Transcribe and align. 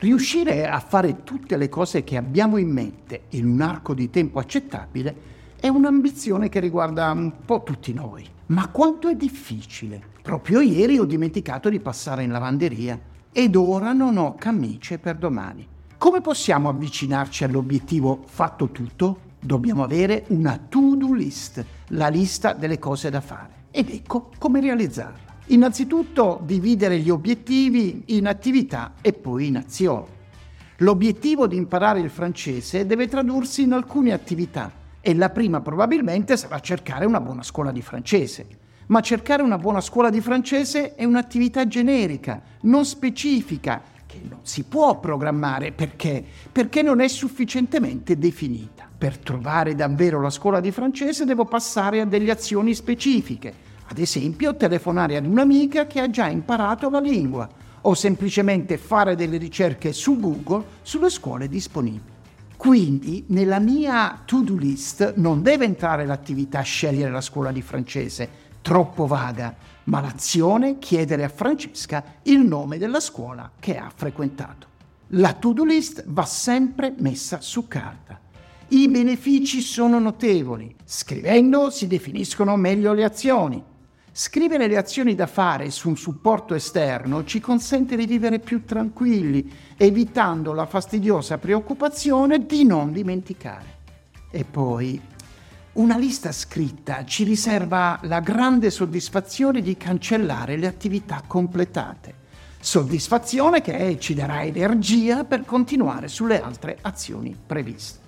Riuscire 0.00 0.66
a 0.66 0.80
fare 0.80 1.24
tutte 1.24 1.58
le 1.58 1.68
cose 1.68 2.04
che 2.04 2.16
abbiamo 2.16 2.56
in 2.56 2.70
mente 2.70 3.24
in 3.32 3.46
un 3.46 3.60
arco 3.60 3.92
di 3.92 4.08
tempo 4.08 4.38
accettabile 4.38 5.14
è 5.60 5.68
un'ambizione 5.68 6.48
che 6.48 6.58
riguarda 6.58 7.10
un 7.10 7.30
po' 7.44 7.62
tutti 7.62 7.92
noi. 7.92 8.26
Ma 8.46 8.68
quanto 8.68 9.10
è 9.10 9.14
difficile! 9.14 10.02
Proprio 10.22 10.60
ieri 10.60 10.98
ho 10.98 11.04
dimenticato 11.04 11.68
di 11.68 11.80
passare 11.80 12.22
in 12.22 12.30
lavanderia 12.30 12.98
ed 13.30 13.54
ora 13.56 13.92
non 13.92 14.16
ho 14.16 14.36
camicie 14.36 14.98
per 14.98 15.16
domani. 15.16 15.68
Come 15.98 16.22
possiamo 16.22 16.70
avvicinarci 16.70 17.44
all'obiettivo 17.44 18.22
fatto 18.24 18.70
tutto? 18.70 19.18
Dobbiamo 19.38 19.84
avere 19.84 20.24
una 20.28 20.58
to-do 20.66 21.12
list, 21.12 21.62
la 21.88 22.08
lista 22.08 22.54
delle 22.54 22.78
cose 22.78 23.10
da 23.10 23.20
fare. 23.20 23.64
Ed 23.70 23.90
ecco 23.90 24.30
come 24.38 24.62
realizzarla. 24.62 25.29
Innanzitutto 25.50 26.40
dividere 26.44 26.98
gli 26.98 27.10
obiettivi 27.10 28.04
in 28.06 28.28
attività 28.28 28.94
e 29.00 29.12
poi 29.12 29.48
in 29.48 29.56
azioni. 29.56 30.06
L'obiettivo 30.76 31.48
di 31.48 31.56
imparare 31.56 31.98
il 31.98 32.08
francese 32.08 32.86
deve 32.86 33.08
tradursi 33.08 33.62
in 33.62 33.72
alcune 33.72 34.12
attività 34.12 34.70
e 35.00 35.12
la 35.12 35.28
prima 35.30 35.60
probabilmente 35.60 36.36
sarà 36.36 36.60
cercare 36.60 37.04
una 37.04 37.20
buona 37.20 37.42
scuola 37.42 37.72
di 37.72 37.82
francese. 37.82 38.46
Ma 38.86 39.00
cercare 39.00 39.42
una 39.42 39.58
buona 39.58 39.80
scuola 39.80 40.08
di 40.08 40.20
francese 40.20 40.94
è 40.94 41.04
un'attività 41.04 41.66
generica, 41.66 42.40
non 42.62 42.84
specifica, 42.84 43.82
che 44.06 44.20
non 44.28 44.40
si 44.42 44.62
può 44.62 45.00
programmare 45.00 45.72
perché? 45.72 46.24
Perché 46.52 46.82
non 46.82 47.00
è 47.00 47.08
sufficientemente 47.08 48.16
definita. 48.16 48.88
Per 48.96 49.18
trovare 49.18 49.74
davvero 49.74 50.20
la 50.20 50.30
scuola 50.30 50.60
di 50.60 50.70
francese 50.70 51.24
devo 51.24 51.44
passare 51.44 52.00
a 52.00 52.04
delle 52.04 52.30
azioni 52.30 52.72
specifiche, 52.72 53.69
ad 53.90 53.98
esempio 53.98 54.54
telefonare 54.54 55.16
ad 55.16 55.26
un'amica 55.26 55.88
che 55.88 55.98
ha 55.98 56.08
già 56.08 56.28
imparato 56.28 56.88
la 56.90 57.00
lingua 57.00 57.48
o 57.80 57.94
semplicemente 57.94 58.78
fare 58.78 59.16
delle 59.16 59.36
ricerche 59.36 59.92
su 59.92 60.16
Google 60.20 60.64
sulle 60.82 61.10
scuole 61.10 61.48
disponibili. 61.48 62.18
Quindi 62.56 63.24
nella 63.28 63.58
mia 63.58 64.22
to-do 64.24 64.54
list 64.54 65.14
non 65.16 65.42
deve 65.42 65.64
entrare 65.64 66.06
l'attività 66.06 66.60
scegliere 66.60 67.10
la 67.10 67.20
scuola 67.20 67.50
di 67.50 67.62
francese, 67.62 68.28
troppo 68.62 69.06
vaga, 69.06 69.56
ma 69.84 70.00
l'azione 70.00 70.78
chiedere 70.78 71.24
a 71.24 71.28
Francesca 71.28 72.04
il 72.24 72.40
nome 72.40 72.78
della 72.78 73.00
scuola 73.00 73.50
che 73.58 73.76
ha 73.76 73.90
frequentato. 73.92 74.68
La 75.14 75.32
to-do 75.32 75.64
list 75.64 76.04
va 76.06 76.24
sempre 76.24 76.94
messa 76.98 77.40
su 77.40 77.66
carta. 77.66 78.20
I 78.68 78.88
benefici 78.88 79.60
sono 79.60 79.98
notevoli. 79.98 80.76
Scrivendo 80.84 81.70
si 81.70 81.88
definiscono 81.88 82.54
meglio 82.54 82.92
le 82.92 83.02
azioni. 83.02 83.64
Scrivere 84.12 84.66
le 84.66 84.76
azioni 84.76 85.14
da 85.14 85.28
fare 85.28 85.70
su 85.70 85.88
un 85.88 85.96
supporto 85.96 86.54
esterno 86.54 87.24
ci 87.24 87.38
consente 87.38 87.94
di 87.94 88.06
vivere 88.06 88.40
più 88.40 88.64
tranquilli, 88.64 89.48
evitando 89.76 90.52
la 90.52 90.66
fastidiosa 90.66 91.38
preoccupazione 91.38 92.44
di 92.44 92.64
non 92.64 92.90
dimenticare. 92.90 93.78
E 94.32 94.44
poi, 94.44 95.00
una 95.74 95.96
lista 95.96 96.32
scritta 96.32 97.04
ci 97.04 97.22
riserva 97.22 98.00
la 98.02 98.18
grande 98.18 98.70
soddisfazione 98.70 99.62
di 99.62 99.76
cancellare 99.76 100.56
le 100.56 100.66
attività 100.66 101.22
completate. 101.24 102.14
Soddisfazione 102.58 103.60
che 103.60 103.96
ci 104.00 104.14
darà 104.14 104.42
energia 104.42 105.22
per 105.22 105.44
continuare 105.44 106.08
sulle 106.08 106.42
altre 106.42 106.78
azioni 106.80 107.36
previste. 107.46 107.98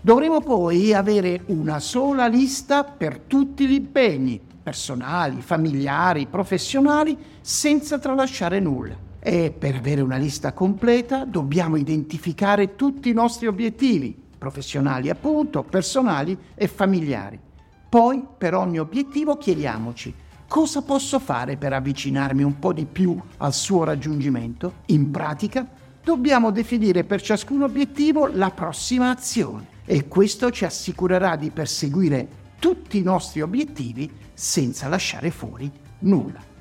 Dovremo 0.00 0.40
poi 0.40 0.92
avere 0.92 1.42
una 1.46 1.78
sola 1.78 2.26
lista 2.26 2.82
per 2.82 3.20
tutti 3.20 3.66
gli 3.68 3.72
impegni, 3.72 4.52
personali, 4.64 5.42
familiari, 5.42 6.26
professionali, 6.26 7.16
senza 7.42 7.98
tralasciare 7.98 8.58
nulla. 8.58 8.96
E 9.20 9.54
per 9.56 9.76
avere 9.76 10.00
una 10.00 10.16
lista 10.16 10.52
completa 10.52 11.26
dobbiamo 11.26 11.76
identificare 11.76 12.74
tutti 12.74 13.10
i 13.10 13.12
nostri 13.12 13.46
obiettivi, 13.46 14.16
professionali 14.38 15.10
appunto, 15.10 15.62
personali 15.62 16.36
e 16.54 16.66
familiari. 16.66 17.38
Poi 17.88 18.24
per 18.36 18.54
ogni 18.54 18.78
obiettivo 18.78 19.36
chiediamoci 19.36 20.12
cosa 20.48 20.82
posso 20.82 21.18
fare 21.18 21.56
per 21.56 21.72
avvicinarmi 21.72 22.42
un 22.42 22.58
po' 22.58 22.72
di 22.72 22.86
più 22.86 23.18
al 23.38 23.52
suo 23.52 23.84
raggiungimento. 23.84 24.80
In 24.86 25.10
pratica 25.10 25.66
dobbiamo 26.02 26.50
definire 26.50 27.04
per 27.04 27.20
ciascun 27.20 27.62
obiettivo 27.62 28.26
la 28.26 28.50
prossima 28.50 29.10
azione 29.10 29.66
e 29.84 30.08
questo 30.08 30.50
ci 30.50 30.64
assicurerà 30.64 31.36
di 31.36 31.50
perseguire 31.50 32.42
tutti 32.64 32.96
i 32.96 33.02
nostri 33.02 33.42
obiettivi 33.42 34.10
senza 34.32 34.88
lasciare 34.88 35.30
fuori 35.30 35.70
nulla. 35.98 36.53